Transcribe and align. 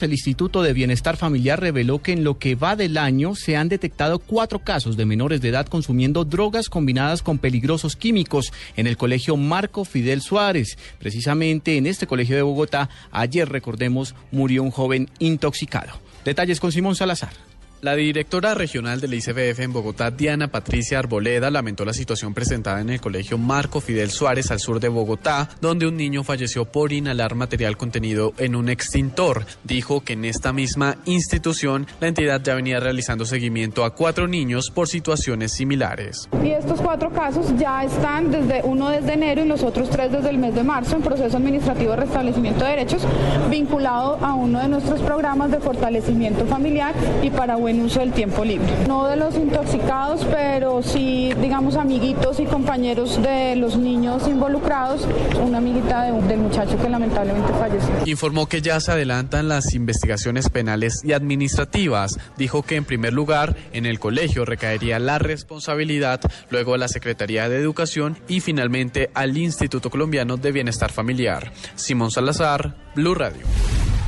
El 0.00 0.10
Instituto 0.10 0.64
de 0.64 0.72
Bienestar 0.72 1.16
Familiar 1.16 1.60
reveló 1.60 2.02
que 2.02 2.10
en 2.10 2.24
lo 2.24 2.36
que 2.36 2.56
va 2.56 2.74
del 2.74 2.98
año 2.98 3.36
se 3.36 3.56
han 3.56 3.68
detectado 3.68 4.18
cuatro 4.18 4.58
casos 4.58 4.96
de 4.96 5.04
menores 5.04 5.40
de 5.40 5.50
edad 5.50 5.68
consumiendo 5.68 6.24
drogas 6.24 6.68
combinadas 6.68 7.22
con 7.22 7.38
peligrosos 7.38 7.94
químicos 7.94 8.52
en 8.76 8.88
el 8.88 8.96
colegio 8.96 9.36
Marco 9.36 9.84
Fidel 9.84 10.20
Suárez. 10.20 10.76
Precisamente 10.98 11.76
en 11.76 11.86
este 11.86 12.08
colegio 12.08 12.34
de 12.34 12.42
Bogotá, 12.42 12.90
ayer, 13.12 13.48
recordemos, 13.48 14.16
murió 14.32 14.64
un 14.64 14.72
joven 14.72 15.08
intoxicado. 15.20 15.92
Detalles 16.24 16.58
con 16.58 16.72
Simón 16.72 16.96
Salazar. 16.96 17.53
La 17.84 17.96
directora 17.96 18.54
regional 18.54 18.98
del 18.98 19.12
ICBF 19.12 19.60
en 19.60 19.74
Bogotá, 19.74 20.10
Diana 20.10 20.48
Patricia 20.48 20.98
Arboleda, 20.98 21.50
lamentó 21.50 21.84
la 21.84 21.92
situación 21.92 22.32
presentada 22.32 22.80
en 22.80 22.88
el 22.88 22.98
colegio 22.98 23.36
Marco 23.36 23.82
Fidel 23.82 24.10
Suárez 24.10 24.50
al 24.50 24.58
sur 24.58 24.80
de 24.80 24.88
Bogotá, 24.88 25.50
donde 25.60 25.86
un 25.86 25.94
niño 25.94 26.24
falleció 26.24 26.64
por 26.64 26.94
inhalar 26.94 27.34
material 27.34 27.76
contenido 27.76 28.32
en 28.38 28.56
un 28.56 28.70
extintor. 28.70 29.44
Dijo 29.64 30.00
que 30.00 30.14
en 30.14 30.24
esta 30.24 30.54
misma 30.54 30.96
institución 31.04 31.86
la 32.00 32.08
entidad 32.08 32.40
ya 32.42 32.54
venía 32.54 32.80
realizando 32.80 33.26
seguimiento 33.26 33.84
a 33.84 33.94
cuatro 33.94 34.28
niños 34.28 34.70
por 34.74 34.88
situaciones 34.88 35.52
similares. 35.52 36.30
Y 36.42 36.52
estos 36.52 36.80
cuatro 36.80 37.10
casos 37.12 37.52
ya 37.58 37.84
están 37.84 38.30
desde 38.30 38.62
uno 38.62 38.88
desde 38.88 39.12
enero 39.12 39.44
y 39.44 39.46
los 39.46 39.62
otros 39.62 39.90
tres 39.90 40.10
desde 40.10 40.30
el 40.30 40.38
mes 40.38 40.54
de 40.54 40.62
marzo 40.62 40.96
en 40.96 41.02
proceso 41.02 41.36
administrativo 41.36 41.90
de 41.90 41.96
restablecimiento 41.98 42.64
de 42.64 42.70
derechos 42.70 43.02
vinculado 43.50 44.16
a 44.24 44.32
uno 44.32 44.60
de 44.60 44.68
nuestros 44.68 45.02
programas 45.02 45.50
de 45.50 45.58
fortalecimiento 45.58 46.46
familiar 46.46 46.94
y 47.22 47.28
para 47.28 47.56
buen 47.56 47.73
uso 47.82 48.00
del 48.00 48.12
tiempo 48.12 48.44
libre. 48.44 48.66
No 48.88 49.06
de 49.06 49.16
los 49.16 49.34
intoxicados, 49.36 50.24
pero 50.30 50.82
sí, 50.82 51.32
digamos, 51.40 51.76
amiguitos 51.76 52.40
y 52.40 52.44
compañeros 52.44 53.20
de 53.22 53.56
los 53.56 53.76
niños 53.76 54.26
involucrados. 54.28 55.06
Una 55.40 55.58
amiguita 55.58 56.04
de, 56.04 56.22
del 56.26 56.38
muchacho 56.38 56.76
que 56.80 56.88
lamentablemente 56.88 57.52
falleció. 57.52 57.94
Informó 58.06 58.46
que 58.46 58.62
ya 58.62 58.80
se 58.80 58.92
adelantan 58.92 59.48
las 59.48 59.74
investigaciones 59.74 60.48
penales 60.48 61.02
y 61.04 61.12
administrativas. 61.12 62.18
Dijo 62.36 62.62
que 62.62 62.76
en 62.76 62.84
primer 62.84 63.12
lugar 63.12 63.56
en 63.72 63.86
el 63.86 63.98
colegio 63.98 64.44
recaería 64.44 64.98
la 64.98 65.18
responsabilidad, 65.18 66.20
luego 66.50 66.74
a 66.74 66.78
la 66.78 66.88
Secretaría 66.88 67.48
de 67.48 67.58
Educación 67.58 68.18
y 68.28 68.40
finalmente 68.40 69.10
al 69.14 69.36
Instituto 69.36 69.90
Colombiano 69.90 70.36
de 70.36 70.52
Bienestar 70.52 70.92
Familiar. 70.92 71.52
Simón 71.74 72.10
Salazar, 72.10 72.76
Blue 72.94 73.14
Radio. 73.14 73.42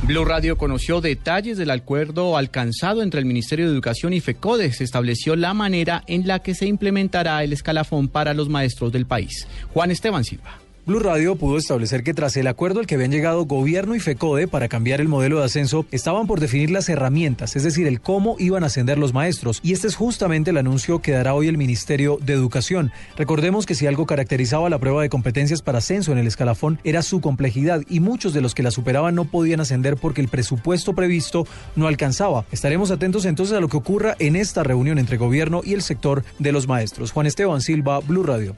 Blue 0.03 0.25
Radio 0.25 0.57
conoció 0.57 1.01
detalles 1.01 1.57
del 1.57 1.71
acuerdo 1.71 2.37
alcanzado 2.37 3.01
entre 3.01 3.19
el 3.19 3.25
Ministerio 3.25 3.65
de 3.65 3.73
Educación 3.73 4.13
y 4.13 4.21
FECODE. 4.21 4.71
Se 4.71 4.83
estableció 4.83 5.35
la 5.35 5.53
manera 5.53 6.03
en 6.07 6.27
la 6.27 6.39
que 6.39 6.53
se 6.53 6.67
implementará 6.67 7.43
el 7.43 7.51
escalafón 7.51 8.07
para 8.07 8.33
los 8.33 8.47
maestros 8.47 8.91
del 8.91 9.05
país. 9.05 9.47
Juan 9.73 9.91
Esteban 9.91 10.23
Silva. 10.23 10.66
Blue 10.87 10.99
Radio 10.99 11.35
pudo 11.35 11.57
establecer 11.57 12.01
que 12.01 12.13
tras 12.13 12.37
el 12.37 12.47
acuerdo 12.47 12.79
al 12.79 12.87
que 12.87 12.95
habían 12.95 13.11
llegado 13.11 13.43
gobierno 13.43 13.93
y 13.93 13.99
FECODE 13.99 14.47
para 14.47 14.69
cambiar 14.69 15.01
el 15.01 15.09
modelo 15.09 15.37
de 15.37 15.43
ascenso, 15.43 15.85
estaban 15.91 16.27
por 16.27 16.39
definir 16.39 16.71
las 16.71 16.87
herramientas, 16.87 17.57
es 17.57 17.63
decir, 17.63 17.87
el 17.87 17.99
cómo 17.99 18.37
iban 18.39 18.63
a 18.63 18.67
ascender 18.67 18.97
los 18.97 19.13
maestros. 19.13 19.59
Y 19.63 19.73
este 19.73 19.87
es 19.87 19.97
justamente 19.97 20.51
el 20.51 20.57
anuncio 20.57 20.99
que 20.99 21.11
dará 21.11 21.33
hoy 21.33 21.49
el 21.49 21.57
Ministerio 21.57 22.19
de 22.21 22.31
Educación. 22.31 22.93
Recordemos 23.17 23.65
que 23.65 23.75
si 23.75 23.85
algo 23.85 24.05
caracterizaba 24.05 24.69
la 24.69 24.79
prueba 24.79 25.01
de 25.01 25.09
competencias 25.09 25.61
para 25.61 25.79
ascenso 25.79 26.13
en 26.13 26.19
el 26.19 26.27
escalafón 26.27 26.79
era 26.85 27.01
su 27.01 27.19
complejidad 27.19 27.81
y 27.89 27.99
muchos 27.99 28.33
de 28.33 28.39
los 28.39 28.55
que 28.55 28.63
la 28.63 28.71
superaban 28.71 29.13
no 29.13 29.25
podían 29.25 29.59
ascender 29.59 29.97
porque 29.97 30.21
el 30.21 30.29
presupuesto 30.29 30.95
previsto 30.95 31.45
no 31.75 31.87
alcanzaba. 31.87 32.45
Estaremos 32.53 32.91
atentos 32.91 33.25
entonces 33.25 33.57
a 33.57 33.59
lo 33.59 33.67
que 33.67 33.75
ocurra 33.75 34.15
en 34.19 34.37
esta 34.37 34.63
reunión 34.63 34.99
entre 34.99 35.17
gobierno 35.17 35.59
y 35.65 35.73
el 35.73 35.81
sector 35.81 36.23
de 36.39 36.53
los 36.53 36.65
maestros. 36.65 37.11
Juan 37.11 37.27
Esteban 37.27 37.59
Silva, 37.59 37.99
Blue 37.99 38.23
Radio. 38.23 38.55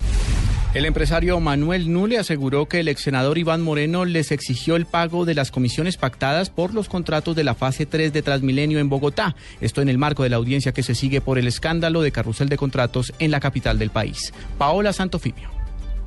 El 0.76 0.86
empresario 0.86 1.40
Manuel 1.40 1.92
Nule 1.92 2.20
aseguró 2.20 2.68
que 2.68 2.82
el 2.82 2.90
ex 2.90 3.02
senador 3.02 3.40
Iván 3.40 3.60
Moreno 3.60 4.06
les 4.06 4.32
exigió 4.32 4.76
el 4.76 4.86
pago 4.86 5.26
de 5.26 5.34
las 5.34 5.50
comisiones 5.50 5.98
pactadas 5.98 6.52
por 6.52 6.76
los 6.76 6.88
contratos 6.88 7.36
de 7.36 7.44
la 7.44 7.56
fase 7.56 7.88
3 7.88 8.14
de 8.14 8.22
Transmilenio 8.22 8.78
en 8.78 8.88
Bogotá. 8.88 9.36
Esto 9.62 9.82
en 9.82 9.90
el 9.90 9.98
marco 9.98 10.22
de 10.22 10.30
la 10.30 10.36
audiencia 10.36 10.72
que 10.72 10.84
se 10.84 10.94
sigue 10.94 11.22
por 11.22 11.40
el 11.40 11.48
escándalo 11.48 12.04
de 12.04 12.12
carrusel 12.12 12.50
de 12.50 12.58
contratos 12.58 13.14
en 13.18 13.32
la 13.32 13.40
capital 13.40 13.80
del 13.80 13.90
país. 13.90 14.32
Paola 14.60 14.94
Santofimio. 14.94 15.59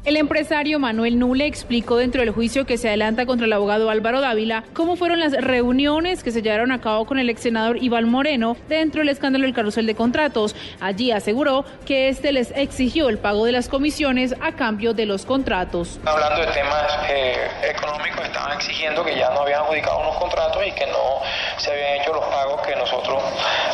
El 0.04 0.16
empresario 0.16 0.80
Manuel 0.80 1.16
Nule 1.16 1.46
explicó 1.46 1.96
dentro 1.96 2.22
del 2.22 2.30
juicio 2.30 2.66
que 2.66 2.76
se 2.76 2.88
adelanta 2.88 3.24
contra 3.24 3.46
el 3.46 3.52
abogado 3.52 3.88
Álvaro 3.88 4.20
Dávila 4.20 4.64
cómo 4.74 4.96
fueron 4.96 5.20
las 5.20 5.30
reuniones 5.30 6.24
que 6.24 6.32
se 6.32 6.42
llevaron 6.42 6.72
a 6.72 6.80
cabo 6.80 7.06
con 7.06 7.20
el 7.20 7.30
ex 7.30 7.42
senador 7.42 7.80
Iván 7.80 8.08
Moreno 8.08 8.56
dentro 8.68 8.98
del 8.98 9.10
escándalo 9.10 9.44
del 9.44 9.54
carrusel 9.54 9.86
de 9.86 9.94
contratos. 9.94 10.56
Allí 10.80 11.12
aseguró 11.12 11.64
que 11.86 12.08
este 12.08 12.32
les 12.32 12.50
exigió 12.50 13.08
el 13.10 13.18
pago 13.18 13.44
de 13.44 13.52
las 13.52 13.68
comisiones 13.68 14.34
a 14.40 14.56
cambio 14.56 14.92
de 14.92 15.06
los 15.06 15.24
contratos. 15.24 16.00
Hablando 16.04 16.40
de 16.40 16.48
temas 16.48 16.98
eh, 17.08 17.36
económicos, 17.70 18.24
estaban 18.24 18.56
exigiendo 18.56 19.04
que 19.04 19.16
ya 19.16 19.30
no 19.30 19.42
habían 19.42 19.60
adjudicado 19.60 20.00
unos 20.00 20.16
contratos 20.16 20.66
y 20.66 20.72
que 20.72 20.86
no 20.88 21.22
se 21.58 21.70
habían 21.70 22.00
hecho 22.00 22.12
los 22.12 22.24
pagos 22.24 22.60
que 22.66 22.74
nosotros 22.74 23.22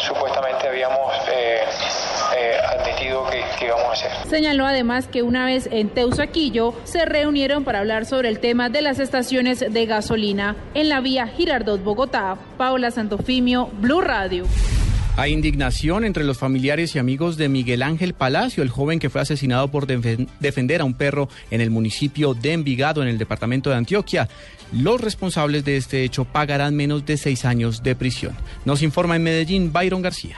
supuestamente 0.03 0.69
habíamos 0.69 1.11
eh, 1.33 1.63
hacer. 4.07 4.29
Señaló 4.29 4.67
además 4.67 5.07
que 5.09 5.23
una 5.23 5.45
vez 5.45 5.69
en 5.71 5.89
Teusaquillo 5.89 6.75
se 6.85 7.05
reunieron 7.05 7.65
para 7.65 7.81
hablar 7.81 8.07
sobre 8.07 8.29
el 8.29 8.39
tema 8.41 8.69
de 8.69 8.83
las 8.83 8.99
estaciones 8.99 9.61
de 9.61 9.87
gasolina 9.87 10.57
en 10.75 10.89
la 10.89 11.01
vía 11.01 11.27
Girardot 11.27 11.83
Bogotá. 11.83 12.37
Paula 12.57 12.91
Santofimio, 12.91 13.71
Blue 13.81 14.01
Radio. 14.01 14.45
Hay 15.19 15.33
indignación 15.33 16.05
entre 16.05 16.23
los 16.23 16.39
familiares 16.39 16.95
y 16.95 17.01
amigos 17.01 17.37
de 17.37 17.49
Miguel 17.49 17.83
Ángel 17.83 18.15
Palacio, 18.15 18.63
el 18.63 18.69
joven 18.69 19.01
que 19.01 19.11
fue 19.11 19.21
asesinado 19.21 19.67
por 19.67 19.89
defender 19.89 20.81
a 20.81 20.85
un 20.85 20.95
perro 20.95 21.29
en 21.51 21.61
el 21.61 21.71
municipio 21.71 22.35
de 22.35 22.53
Envigado, 22.53 23.03
en 23.03 23.09
el 23.09 23.19
departamento 23.19 23.69
de 23.69 23.75
Antioquia. 23.75 24.29
Los 24.71 25.01
responsables 25.01 25.65
de 25.65 25.77
este 25.77 26.05
hecho 26.05 26.25
pagarán 26.25 26.77
menos 26.77 27.05
de 27.05 27.17
seis 27.17 27.45
años 27.45 27.83
de 27.83 27.97
prisión. 27.97 28.37
Nos 28.65 28.81
informa 28.81 29.17
en 29.17 29.25
Medellín 29.25 29.73
Byron 29.73 30.03
García. 30.03 30.37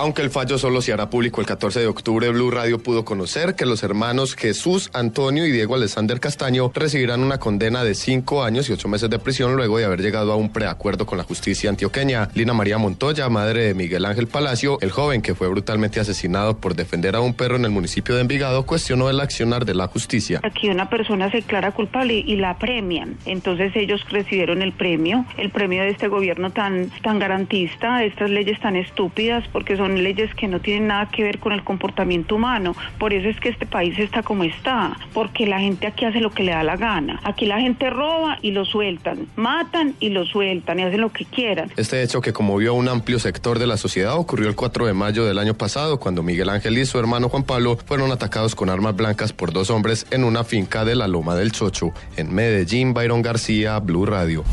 Aunque 0.00 0.22
el 0.22 0.30
fallo 0.30 0.56
solo 0.56 0.80
se 0.80 0.94
hará 0.94 1.10
público 1.10 1.42
el 1.42 1.46
14 1.46 1.80
de 1.80 1.86
octubre, 1.86 2.30
Blue 2.30 2.50
Radio 2.50 2.78
pudo 2.78 3.04
conocer 3.04 3.54
que 3.54 3.66
los 3.66 3.82
hermanos 3.82 4.34
Jesús 4.34 4.88
Antonio 4.94 5.44
y 5.44 5.52
Diego 5.52 5.74
Alexander 5.74 6.18
Castaño 6.20 6.72
recibirán 6.74 7.22
una 7.22 7.36
condena 7.36 7.84
de 7.84 7.94
cinco 7.94 8.42
años 8.42 8.70
y 8.70 8.72
ocho 8.72 8.88
meses 8.88 9.10
de 9.10 9.18
prisión 9.18 9.56
luego 9.56 9.76
de 9.76 9.84
haber 9.84 10.00
llegado 10.00 10.32
a 10.32 10.36
un 10.36 10.54
preacuerdo 10.54 11.04
con 11.04 11.18
la 11.18 11.24
justicia 11.24 11.68
antioqueña. 11.68 12.30
Lina 12.32 12.54
María 12.54 12.78
Montoya, 12.78 13.28
madre 13.28 13.64
de 13.64 13.74
Miguel 13.74 14.06
Ángel 14.06 14.26
Palacio, 14.26 14.78
el 14.80 14.90
joven 14.90 15.20
que 15.20 15.34
fue 15.34 15.48
brutalmente 15.48 16.00
asesinado 16.00 16.56
por 16.56 16.74
defender 16.76 17.14
a 17.14 17.20
un 17.20 17.34
perro 17.34 17.56
en 17.56 17.66
el 17.66 17.70
municipio 17.70 18.14
de 18.14 18.22
Envigado, 18.22 18.64
cuestionó 18.64 19.10
el 19.10 19.20
accionar 19.20 19.66
de 19.66 19.74
la 19.74 19.86
justicia. 19.86 20.40
Aquí 20.42 20.70
una 20.70 20.88
persona 20.88 21.30
se 21.30 21.42
declara 21.42 21.72
culpable 21.72 22.14
y 22.14 22.36
la 22.36 22.56
premian. 22.56 23.18
Entonces 23.26 23.76
ellos 23.76 24.00
recibieron 24.08 24.62
el 24.62 24.72
premio, 24.72 25.26
el 25.36 25.50
premio 25.50 25.82
de 25.82 25.90
este 25.90 26.08
gobierno 26.08 26.52
tan, 26.52 26.88
tan 27.02 27.18
garantista, 27.18 28.02
estas 28.02 28.30
leyes 28.30 28.58
tan 28.60 28.76
estúpidas, 28.76 29.46
porque 29.52 29.76
son 29.76 29.89
leyes 29.98 30.34
que 30.34 30.48
no 30.48 30.60
tienen 30.60 30.88
nada 30.88 31.08
que 31.10 31.22
ver 31.22 31.38
con 31.38 31.52
el 31.52 31.64
comportamiento 31.64 32.36
humano. 32.36 32.74
Por 32.98 33.12
eso 33.12 33.28
es 33.28 33.38
que 33.40 33.48
este 33.48 33.66
país 33.66 33.98
está 33.98 34.22
como 34.22 34.44
está, 34.44 34.96
porque 35.12 35.46
la 35.46 35.60
gente 35.60 35.86
aquí 35.86 36.04
hace 36.04 36.20
lo 36.20 36.30
que 36.30 36.42
le 36.42 36.52
da 36.52 36.62
la 36.62 36.76
gana. 36.76 37.20
Aquí 37.24 37.46
la 37.46 37.60
gente 37.60 37.90
roba 37.90 38.38
y 38.42 38.50
lo 38.50 38.64
sueltan, 38.64 39.26
matan 39.36 39.94
y 40.00 40.10
lo 40.10 40.24
sueltan 40.24 40.78
y 40.78 40.82
hacen 40.82 41.00
lo 41.00 41.12
que 41.12 41.24
quieran. 41.24 41.70
Este 41.76 42.02
hecho 42.02 42.20
que 42.20 42.32
conmovió 42.32 42.70
a 42.70 42.74
un 42.74 42.88
amplio 42.88 43.18
sector 43.18 43.58
de 43.58 43.66
la 43.66 43.76
sociedad 43.76 44.16
ocurrió 44.16 44.48
el 44.48 44.56
4 44.56 44.86
de 44.86 44.94
mayo 44.94 45.24
del 45.24 45.38
año 45.38 45.54
pasado, 45.54 45.98
cuando 45.98 46.22
Miguel 46.22 46.48
Ángel 46.48 46.78
y 46.78 46.86
su 46.86 46.98
hermano 46.98 47.28
Juan 47.28 47.44
Pablo 47.44 47.76
fueron 47.84 48.12
atacados 48.12 48.54
con 48.54 48.70
armas 48.70 48.96
blancas 48.96 49.32
por 49.32 49.52
dos 49.52 49.70
hombres 49.70 50.06
en 50.10 50.24
una 50.24 50.44
finca 50.44 50.84
de 50.84 50.94
la 50.94 51.08
Loma 51.08 51.34
del 51.34 51.52
Chocho. 51.52 51.92
En 52.16 52.34
Medellín, 52.34 52.94
Byron 52.94 53.22
García, 53.22 53.78
Blue 53.78 54.06
Radio. 54.06 54.44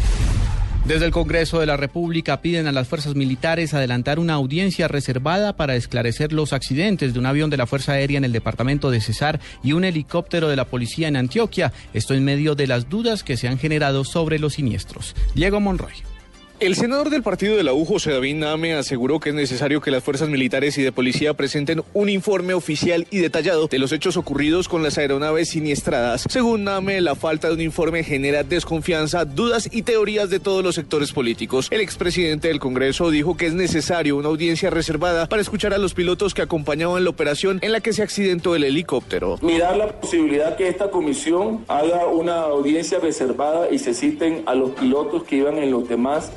Desde 0.88 1.06
el 1.06 1.12
Congreso 1.12 1.60
de 1.60 1.66
la 1.66 1.76
República 1.76 2.42
piden 2.42 2.66
a 2.66 2.72
las 2.72 2.88
fuerzas 2.88 3.14
militares 3.14 3.74
adelantar 3.74 4.20
una 4.20 4.36
audiencia 4.36 4.88
reservada 4.88 5.58
para 5.58 5.76
esclarecer 5.76 6.32
los 6.32 6.54
accidentes 6.54 7.14
de 7.14 7.20
un 7.20 7.26
avión 7.26 7.50
de 7.50 7.58
la 7.58 7.68
Fuerza 7.68 7.92
Aérea 7.92 8.18
en 8.18 8.24
el 8.24 8.32
departamento 8.32 8.90
de 8.90 9.02
Cesar 9.02 9.42
y 9.62 9.74
un 9.74 9.84
helicóptero 9.84 10.48
de 10.48 10.56
la 10.56 10.64
policía 10.64 11.10
en 11.10 11.18
Antioquia. 11.18 11.74
Esto 11.94 12.14
en 12.14 12.24
medio 12.24 12.56
de 12.56 12.68
las 12.68 12.88
dudas 12.88 13.24
que 13.24 13.36
se 13.36 13.50
han 13.50 13.60
generado 13.60 14.06
sobre 14.06 14.40
los 14.40 14.54
siniestros. 14.54 15.14
Diego 15.36 15.60
Monroy. 15.60 16.17
El 16.60 16.74
senador 16.74 17.12
del 17.12 17.22
partido 17.22 17.56
de 17.56 17.62
la 17.62 17.76
U, 17.76 17.86
José 17.86 18.10
David 18.14 18.38
Name, 18.38 18.74
aseguró 18.74 19.20
que 19.20 19.30
es 19.30 19.36
necesario 19.36 19.80
que 19.80 19.92
las 19.92 20.04
fuerzas 20.04 20.28
militares 20.28 20.76
y 20.80 20.82
de 20.82 20.92
policía 20.92 21.36
presenten 21.36 21.84
un 21.94 22.10
informe 22.10 22.56
oficial 22.56 23.06
y 23.12 23.20
detallado 23.20 23.68
de 23.68 23.78
los 23.78 23.92
hechos 23.92 24.18
ocurridos 24.18 24.68
con 24.68 24.82
las 24.82 24.98
aeronaves 24.98 25.50
siniestradas. 25.50 26.26
Según 26.28 26.64
Name, 26.64 27.00
la 27.02 27.14
falta 27.14 27.50
de 27.50 27.54
un 27.54 27.62
informe 27.62 28.04
genera 28.04 28.42
desconfianza, 28.42 29.24
dudas 29.24 29.70
y 29.72 29.84
teorías 29.84 30.32
de 30.32 30.40
todos 30.40 30.64
los 30.64 30.74
sectores 30.74 31.12
políticos. 31.12 31.68
El 31.70 31.80
expresidente 31.80 32.48
del 32.48 32.60
Congreso 32.60 33.12
dijo 33.12 33.38
que 33.38 33.46
es 33.46 33.54
necesario 33.54 34.18
una 34.18 34.30
audiencia 34.30 34.72
reservada 34.72 35.30
para 35.30 35.44
escuchar 35.44 35.76
a 35.76 35.78
los 35.78 35.94
pilotos 35.94 36.34
que 36.34 36.42
acompañaban 36.42 37.04
la 37.04 37.12
operación 37.12 37.60
en 37.62 37.72
la 37.72 37.82
que 37.82 37.94
se 37.94 38.02
accidentó 38.02 38.56
el 38.56 38.64
helicóptero. 38.64 39.38
Mirar 39.44 39.78
la 39.78 39.90
posibilidad 39.90 40.56
que 40.56 40.68
esta 40.70 40.90
comisión 40.90 41.66
haga 41.68 42.08
una 42.08 42.40
audiencia 42.46 42.98
reservada 42.98 43.70
y 43.70 43.78
se 43.78 43.94
citen 43.94 44.42
a 44.48 44.56
los 44.56 44.72
pilotos 44.72 45.24
que 45.24 45.36
iban 45.36 45.60
en 45.60 45.70
los 45.70 45.88
demás 45.88 46.32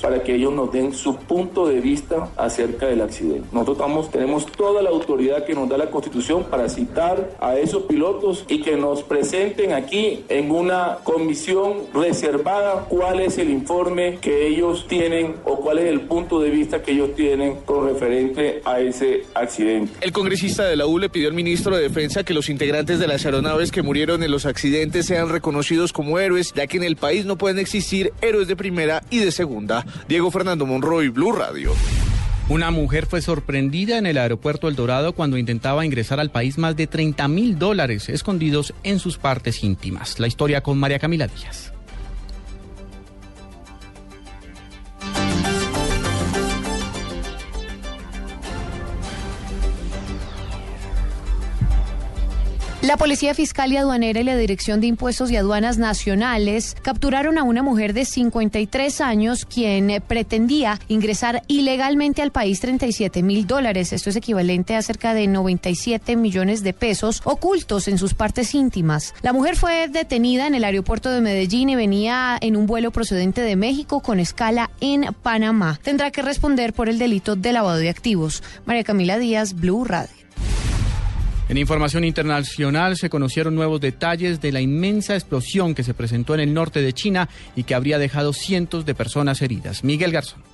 para 0.00 0.22
que 0.22 0.34
ellos 0.34 0.52
nos 0.52 0.72
den 0.72 0.92
su 0.92 1.16
punto 1.16 1.66
de 1.66 1.80
vista 1.80 2.28
acerca 2.36 2.86
del 2.86 3.00
accidente. 3.00 3.46
Nosotros 3.52 4.10
tenemos 4.10 4.46
toda 4.46 4.82
la 4.82 4.90
autoridad 4.90 5.44
que 5.44 5.54
nos 5.54 5.68
da 5.68 5.78
la 5.78 5.90
Constitución 5.90 6.44
para 6.44 6.68
citar 6.68 7.36
a 7.40 7.56
esos 7.56 7.84
pilotos 7.84 8.44
y 8.48 8.60
que 8.62 8.76
nos 8.76 9.02
presenten 9.02 9.72
aquí 9.72 10.24
en 10.28 10.50
una 10.50 10.98
comisión 11.04 11.74
reservada 11.94 12.86
cuál 12.88 13.20
es 13.20 13.38
el 13.38 13.50
informe 13.50 14.18
que 14.20 14.46
ellos 14.46 14.86
tienen 14.88 15.36
o 15.44 15.56
cuál 15.56 15.78
es 15.78 15.86
el 15.86 16.02
punto 16.02 16.40
de 16.40 16.50
vista 16.50 16.82
que 16.82 16.92
ellos 16.92 17.14
tienen 17.14 17.56
con 17.64 17.86
referente 17.86 18.62
a 18.64 18.80
ese 18.80 19.24
accidente. 19.34 19.92
El 20.00 20.12
congresista 20.12 20.64
de 20.64 20.76
la 20.76 20.86
U 20.86 20.98
le 20.98 21.08
pidió 21.08 21.28
al 21.28 21.34
ministro 21.34 21.76
de 21.76 21.82
Defensa 21.82 22.24
que 22.24 22.34
los 22.34 22.48
integrantes 22.48 22.98
de 22.98 23.06
las 23.06 23.24
aeronaves 23.24 23.70
que 23.70 23.82
murieron 23.82 24.22
en 24.22 24.30
los 24.30 24.46
accidentes 24.46 25.06
sean 25.06 25.28
reconocidos 25.28 25.92
como 25.92 26.18
héroes, 26.18 26.52
ya 26.54 26.66
que 26.66 26.76
en 26.76 26.84
el 26.84 26.96
país 26.96 27.24
no 27.24 27.36
pueden 27.36 27.58
existir 27.58 28.12
héroes 28.20 28.48
de 28.48 28.56
primera 28.56 29.02
y 29.10 29.19
de 29.24 29.32
segunda. 29.32 29.84
Diego 30.08 30.30
Fernando 30.30 30.66
Monroy, 30.66 31.08
Blue 31.08 31.32
Radio. 31.32 31.72
Una 32.48 32.72
mujer 32.72 33.06
fue 33.06 33.22
sorprendida 33.22 33.96
en 33.96 34.06
el 34.06 34.18
aeropuerto 34.18 34.66
El 34.66 34.74
Dorado 34.74 35.12
cuando 35.12 35.38
intentaba 35.38 35.86
ingresar 35.86 36.18
al 36.18 36.32
país 36.32 36.58
más 36.58 36.74
de 36.76 36.88
30 36.88 37.28
mil 37.28 37.58
dólares 37.58 38.08
escondidos 38.08 38.74
en 38.82 38.98
sus 38.98 39.18
partes 39.18 39.62
íntimas. 39.62 40.18
La 40.18 40.26
historia 40.26 40.60
con 40.60 40.76
María 40.76 40.98
Camila 40.98 41.28
Díaz. 41.28 41.72
La 52.90 52.96
Policía 52.96 53.34
Fiscal 53.34 53.72
y 53.72 53.76
Aduanera 53.76 54.18
y 54.18 54.24
la 54.24 54.36
Dirección 54.36 54.80
de 54.80 54.88
Impuestos 54.88 55.30
y 55.30 55.36
Aduanas 55.36 55.78
Nacionales 55.78 56.76
capturaron 56.82 57.38
a 57.38 57.44
una 57.44 57.62
mujer 57.62 57.92
de 57.92 58.04
53 58.04 59.00
años 59.00 59.44
quien 59.44 60.02
pretendía 60.08 60.80
ingresar 60.88 61.44
ilegalmente 61.46 62.20
al 62.20 62.32
país 62.32 62.58
37 62.58 63.22
mil 63.22 63.46
dólares. 63.46 63.92
Esto 63.92 64.10
es 64.10 64.16
equivalente 64.16 64.74
a 64.74 64.82
cerca 64.82 65.14
de 65.14 65.28
97 65.28 66.16
millones 66.16 66.64
de 66.64 66.72
pesos 66.72 67.22
ocultos 67.22 67.86
en 67.86 67.96
sus 67.96 68.14
partes 68.14 68.56
íntimas. 68.56 69.14
La 69.22 69.32
mujer 69.32 69.54
fue 69.54 69.86
detenida 69.86 70.48
en 70.48 70.56
el 70.56 70.64
aeropuerto 70.64 71.12
de 71.12 71.20
Medellín 71.20 71.68
y 71.68 71.76
venía 71.76 72.38
en 72.40 72.56
un 72.56 72.66
vuelo 72.66 72.90
procedente 72.90 73.40
de 73.40 73.54
México 73.54 74.00
con 74.00 74.18
escala 74.18 74.68
en 74.80 75.14
Panamá. 75.22 75.78
Tendrá 75.84 76.10
que 76.10 76.22
responder 76.22 76.72
por 76.72 76.88
el 76.88 76.98
delito 76.98 77.36
de 77.36 77.52
lavado 77.52 77.78
de 77.78 77.88
activos. 77.88 78.42
María 78.66 78.82
Camila 78.82 79.16
Díaz, 79.16 79.54
Blue 79.54 79.84
Radio. 79.84 80.19
En 81.50 81.58
información 81.58 82.04
internacional 82.04 82.96
se 82.96 83.10
conocieron 83.10 83.56
nuevos 83.56 83.80
detalles 83.80 84.40
de 84.40 84.52
la 84.52 84.60
inmensa 84.60 85.14
explosión 85.14 85.74
que 85.74 85.82
se 85.82 85.94
presentó 85.94 86.32
en 86.34 86.38
el 86.38 86.54
norte 86.54 86.80
de 86.80 86.92
China 86.92 87.28
y 87.56 87.64
que 87.64 87.74
habría 87.74 87.98
dejado 87.98 88.32
cientos 88.32 88.86
de 88.86 88.94
personas 88.94 89.42
heridas. 89.42 89.82
Miguel 89.82 90.12
Garzón. 90.12 90.49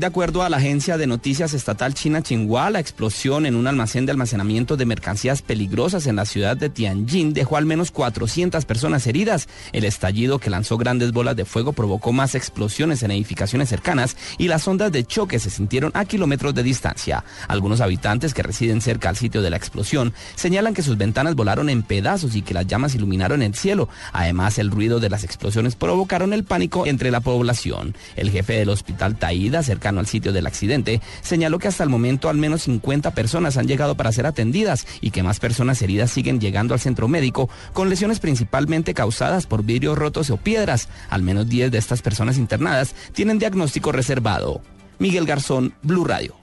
De 0.00 0.06
acuerdo 0.06 0.42
a 0.42 0.48
la 0.48 0.56
agencia 0.56 0.96
de 0.96 1.06
noticias 1.06 1.52
estatal 1.52 1.92
china 1.92 2.22
Xinhua, 2.22 2.70
la 2.70 2.80
explosión 2.80 3.44
en 3.44 3.54
un 3.54 3.66
almacén 3.66 4.06
de 4.06 4.12
almacenamiento 4.12 4.78
de 4.78 4.86
mercancías 4.86 5.42
peligrosas 5.42 6.06
en 6.06 6.16
la 6.16 6.24
ciudad 6.24 6.56
de 6.56 6.70
Tianjin 6.70 7.34
dejó 7.34 7.58
al 7.58 7.66
menos 7.66 7.90
400 7.90 8.64
personas 8.64 9.06
heridas. 9.06 9.46
El 9.72 9.84
estallido 9.84 10.38
que 10.38 10.48
lanzó 10.48 10.78
grandes 10.78 11.12
bolas 11.12 11.36
de 11.36 11.44
fuego 11.44 11.74
provocó 11.74 12.14
más 12.14 12.34
explosiones 12.34 13.02
en 13.02 13.10
edificaciones 13.10 13.68
cercanas 13.68 14.16
y 14.38 14.48
las 14.48 14.66
ondas 14.66 14.90
de 14.90 15.04
choque 15.04 15.38
se 15.38 15.50
sintieron 15.50 15.90
a 15.92 16.06
kilómetros 16.06 16.54
de 16.54 16.62
distancia. 16.62 17.22
Algunos 17.46 17.82
habitantes 17.82 18.32
que 18.32 18.42
residen 18.42 18.80
cerca 18.80 19.10
al 19.10 19.18
sitio 19.18 19.42
de 19.42 19.50
la 19.50 19.58
explosión 19.58 20.14
señalan 20.34 20.72
que 20.72 20.80
sus 20.82 20.96
ventanas 20.96 21.34
volaron 21.34 21.68
en 21.68 21.82
pedazos 21.82 22.36
y 22.36 22.40
que 22.40 22.54
las 22.54 22.66
llamas 22.66 22.94
iluminaron 22.94 23.42
el 23.42 23.54
cielo. 23.54 23.90
Además, 24.14 24.58
el 24.58 24.70
ruido 24.70 24.98
de 24.98 25.10
las 25.10 25.24
explosiones 25.24 25.76
provocaron 25.76 26.32
el 26.32 26.44
pánico 26.44 26.86
entre 26.86 27.10
la 27.10 27.20
población. 27.20 27.94
El 28.16 28.30
jefe 28.30 28.54
del 28.54 28.70
hospital 28.70 29.18
Taida, 29.18 29.62
al 29.98 30.06
sitio 30.06 30.32
del 30.32 30.46
accidente, 30.46 31.00
señaló 31.22 31.58
que 31.58 31.68
hasta 31.68 31.84
el 31.84 31.90
momento 31.90 32.28
al 32.28 32.36
menos 32.36 32.62
50 32.62 33.12
personas 33.12 33.56
han 33.56 33.66
llegado 33.66 33.96
para 33.96 34.12
ser 34.12 34.26
atendidas 34.26 34.86
y 35.00 35.10
que 35.10 35.22
más 35.22 35.40
personas 35.40 35.80
heridas 35.82 36.10
siguen 36.10 36.40
llegando 36.40 36.74
al 36.74 36.80
centro 36.80 37.08
médico 37.08 37.48
con 37.72 37.88
lesiones 37.88 38.20
principalmente 38.20 38.94
causadas 38.94 39.46
por 39.46 39.64
vidrios 39.64 39.98
rotos 39.98 40.30
o 40.30 40.36
piedras. 40.36 40.88
Al 41.08 41.22
menos 41.22 41.48
10 41.48 41.70
de 41.70 41.78
estas 41.78 42.02
personas 42.02 42.38
internadas 42.38 42.94
tienen 43.12 43.38
diagnóstico 43.38 43.92
reservado. 43.92 44.60
Miguel 44.98 45.26
Garzón, 45.26 45.74
Blue 45.82 46.04
Radio. 46.04 46.34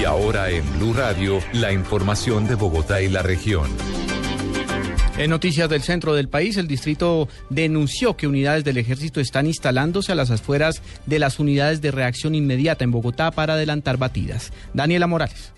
Y 0.00 0.04
ahora 0.04 0.50
en 0.50 0.64
Blue 0.78 0.94
Radio, 0.94 1.40
la 1.52 1.72
información 1.72 2.46
de 2.46 2.54
Bogotá 2.54 3.02
y 3.02 3.08
la 3.08 3.22
región. 3.22 3.68
En 5.18 5.30
noticias 5.30 5.68
del 5.68 5.82
centro 5.82 6.14
del 6.14 6.28
país, 6.28 6.56
el 6.58 6.68
distrito 6.68 7.28
denunció 7.50 8.16
que 8.16 8.28
unidades 8.28 8.62
del 8.62 8.76
ejército 8.76 9.20
están 9.20 9.48
instalándose 9.48 10.12
a 10.12 10.14
las 10.14 10.30
afueras 10.30 10.80
de 11.06 11.18
las 11.18 11.40
unidades 11.40 11.80
de 11.80 11.90
reacción 11.90 12.36
inmediata 12.36 12.84
en 12.84 12.92
Bogotá 12.92 13.32
para 13.32 13.54
adelantar 13.54 13.96
batidas. 13.96 14.52
Daniela 14.74 15.08
Morales. 15.08 15.57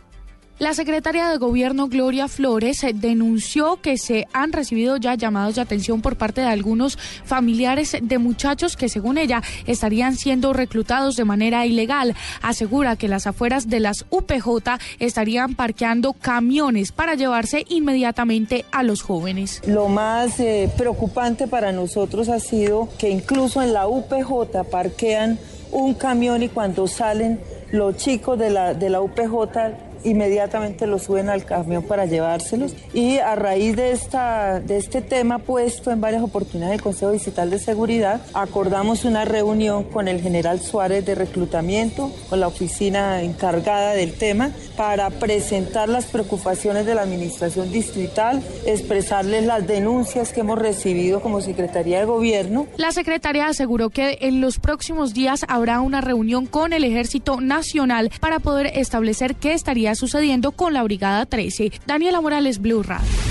La 0.61 0.75
secretaria 0.75 1.31
de 1.31 1.39
Gobierno 1.39 1.89
Gloria 1.89 2.29
Flores 2.29 2.85
eh, 2.85 2.93
denunció 2.95 3.81
que 3.81 3.97
se 3.97 4.29
han 4.35 4.53
recibido 4.53 4.99
ya 4.99 5.15
llamados 5.15 5.55
de 5.55 5.63
atención 5.63 6.03
por 6.03 6.17
parte 6.17 6.43
de 6.43 6.49
algunos 6.49 6.99
familiares 7.25 7.97
de 8.03 8.19
muchachos 8.19 8.77
que 8.77 8.91
según 8.91 9.17
ella 9.17 9.43
estarían 9.67 10.17
siendo 10.17 10.53
reclutados 10.53 11.17
de 11.17 11.25
manera 11.25 11.65
ilegal. 11.65 12.15
Asegura 12.43 12.97
que 12.97 13.09
las 13.09 13.27
afueras 13.27 13.71
de 13.71 13.81
las 13.81 14.05
UPJ 14.11 14.79
estarían 14.99 15.55
parqueando 15.55 16.13
camiones 16.13 16.93
para 16.93 17.15
llevarse 17.15 17.65
inmediatamente 17.71 18.67
a 18.71 18.83
los 18.83 19.01
jóvenes. 19.01 19.63
Lo 19.67 19.89
más 19.89 20.39
eh, 20.41 20.71
preocupante 20.77 21.47
para 21.47 21.73
nosotros 21.73 22.29
ha 22.29 22.39
sido 22.39 22.91
que 22.99 23.09
incluso 23.09 23.63
en 23.63 23.73
la 23.73 23.89
UPJ 23.89 24.63
parquean 24.71 25.39
un 25.73 25.95
camión 25.95 26.43
y 26.43 26.51
cuando 26.51 26.87
salen 26.87 27.41
los 27.73 27.97
chicos 27.97 28.39
de 28.39 28.51
la, 28.51 28.75
de 28.75 28.91
la 28.91 29.01
UPJ 29.01 29.89
inmediatamente 30.05 30.87
lo 30.87 30.99
suben 30.99 31.29
al 31.29 31.45
camión 31.45 31.83
para 31.83 32.07
llevárselos 32.07 32.75
y 32.93 33.19
a 33.19 33.35
raíz 33.35 33.77
de, 33.77 33.93
esta, 33.93 34.61
de 34.61 34.77
este 34.77 35.03
tema 35.03 35.39
puesto 35.39 35.91
en 35.91 36.01
varias 36.01 36.23
oportunidades 36.23 36.77
del 36.77 36.83
Consejo 36.83 37.13
Digital 37.13 37.51
de 37.51 37.59
Seguridad, 37.59 38.21
acordamos 38.35 39.05
una 39.05 39.25
reunión 39.25 39.85
con 39.85 40.09
el 40.09 40.21
general 40.21 40.61
Suárez 40.61 41.05
de 41.05 41.15
reclutamiento, 41.15 42.11
con 42.29 42.41
la 42.41 42.49
oficina 42.49 43.23
encargada 43.23 43.93
del 43.93 44.13
tema, 44.13 44.51
para 44.77 45.11
presentar 45.11 45.89
las 45.89 46.07
preocupaciones 46.07 46.87
de 46.87 46.95
la 46.95 47.03
administración 47.03 47.71
distrital, 47.71 48.43
expresarles 48.67 49.45
las 49.45 49.67
denuncias 49.67 50.33
que 50.33 50.41
hemos 50.41 50.59
recibido 50.59 51.21
como 51.21 51.41
Secretaría 51.41 52.01
de 52.01 52.05
Gobierno. 52.07 52.67
La 52.77 52.93
secretaria 52.93 53.47
aseguró 53.47 53.91
que 53.91 54.19
en 54.23 54.41
los 54.41 54.59
próximos 54.59 55.15
días 55.15 55.45
habrá 55.49 55.81
una 55.81 56.01
reunión 56.01 56.47
con 56.47 56.73
el 56.73 56.85
Ejército 56.85 57.41
Nacional 57.41 58.11
para 58.21 58.39
poder 58.39 58.67
establecer 58.75 59.35
qué 59.35 59.53
estaría 59.53 59.90
sucediendo 59.95 60.53
con 60.53 60.73
la 60.73 60.83
Brigada 60.83 61.27
13. 61.27 61.73
Daniela 61.87 62.21
Morales, 62.21 62.61
Blue 62.61 62.83
Radio. 62.83 63.30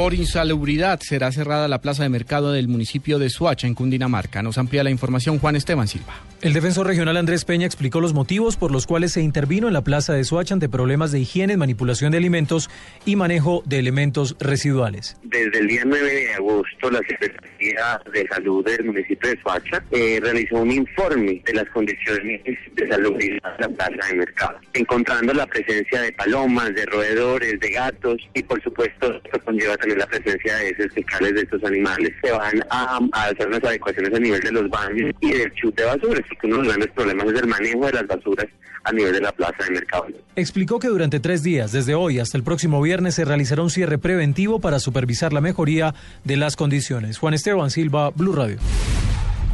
Por 0.00 0.14
insalubridad 0.14 0.98
será 1.00 1.30
cerrada 1.30 1.68
la 1.68 1.82
plaza 1.82 2.04
de 2.04 2.08
mercado 2.08 2.52
del 2.52 2.68
municipio 2.68 3.18
de 3.18 3.28
Suacha, 3.28 3.66
en 3.66 3.74
Cundinamarca. 3.74 4.42
Nos 4.42 4.56
amplía 4.56 4.82
la 4.82 4.88
información 4.88 5.38
Juan 5.38 5.56
Esteban 5.56 5.88
Silva. 5.88 6.14
El 6.40 6.54
defensor 6.54 6.86
regional 6.86 7.18
Andrés 7.18 7.44
Peña 7.44 7.66
explicó 7.66 8.00
los 8.00 8.14
motivos 8.14 8.56
por 8.56 8.70
los 8.70 8.86
cuales 8.86 9.12
se 9.12 9.20
intervino 9.20 9.66
en 9.68 9.74
la 9.74 9.84
plaza 9.84 10.14
de 10.14 10.24
Suacha 10.24 10.54
ante 10.54 10.70
problemas 10.70 11.12
de 11.12 11.20
higiene, 11.20 11.58
manipulación 11.58 12.12
de 12.12 12.16
alimentos 12.16 12.70
y 13.04 13.14
manejo 13.16 13.62
de 13.66 13.78
elementos 13.78 14.36
residuales. 14.40 15.18
Desde 15.22 15.58
el 15.58 15.66
día 15.66 15.82
9 15.84 16.10
de 16.10 16.32
agosto, 16.32 16.90
la 16.90 17.00
Secretaría 17.00 18.00
de 18.10 18.26
Salud 18.28 18.64
del 18.64 18.86
municipio 18.86 19.28
de 19.28 19.38
Suacha 19.42 19.84
eh, 19.90 20.18
realizó 20.22 20.56
un 20.56 20.70
informe 20.70 21.42
de 21.44 21.52
las 21.52 21.68
condiciones 21.74 22.40
de 22.72 22.88
salubridad 22.88 23.58
de 23.58 23.60
la 23.60 23.68
plaza 23.68 24.08
de 24.08 24.14
mercado, 24.14 24.58
encontrando 24.72 25.34
la 25.34 25.46
presencia 25.46 26.00
de 26.00 26.12
palomas, 26.12 26.74
de 26.74 26.86
roedores, 26.86 27.60
de 27.60 27.70
gatos 27.70 28.16
y 28.32 28.42
por 28.42 28.62
supuesto 28.62 29.20
esto 29.22 29.40
conlleva 29.44 29.76
también 29.76 29.89
la 29.96 30.06
presencia 30.06 30.56
de 30.56 30.68
heces 30.68 30.92
fecales 30.92 31.34
de 31.34 31.40
estos 31.42 31.62
animales. 31.64 32.12
Se 32.22 32.32
van 32.32 32.62
a, 32.70 33.00
a 33.12 33.24
hacer 33.24 33.48
unas 33.48 33.64
adecuaciones 33.64 34.14
a 34.14 34.18
nivel 34.18 34.40
de 34.40 34.52
los 34.52 34.68
baños 34.70 35.12
y 35.20 35.32
del 35.32 35.52
chute 35.52 35.82
de 35.82 35.88
basura 35.88 36.20
que 36.40 36.46
uno 36.46 36.56
de 36.56 36.62
los 36.62 36.68
grandes 36.68 36.90
problemas 36.92 37.26
es 37.26 37.40
el 37.40 37.46
manejo 37.46 37.86
de 37.86 37.92
las 37.92 38.06
basuras 38.06 38.46
a 38.84 38.92
nivel 38.92 39.12
de 39.12 39.20
la 39.20 39.32
plaza 39.32 39.64
de 39.64 39.70
mercado. 39.72 40.06
Explicó 40.36 40.78
que 40.78 40.88
durante 40.88 41.20
tres 41.20 41.42
días, 41.42 41.72
desde 41.72 41.94
hoy 41.94 42.18
hasta 42.18 42.36
el 42.36 42.44
próximo 42.44 42.80
viernes, 42.80 43.14
se 43.14 43.24
realizará 43.24 43.62
un 43.62 43.70
cierre 43.70 43.98
preventivo 43.98 44.60
para 44.60 44.78
supervisar 44.78 45.32
la 45.32 45.40
mejoría 45.40 45.94
de 46.24 46.36
las 46.36 46.56
condiciones. 46.56 47.18
Juan 47.18 47.34
Esteban 47.34 47.70
Silva, 47.70 48.10
Blue 48.10 48.32
Radio. 48.32 48.58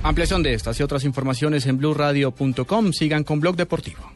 Ampliación 0.02 0.42
de 0.42 0.54
estas 0.54 0.78
y 0.78 0.82
otras 0.82 1.04
informaciones 1.04 1.66
en 1.66 1.78
blueradio.com. 1.78 2.92
Sigan 2.92 3.24
con 3.24 3.40
Blog 3.40 3.56
Deportivo. 3.56 4.12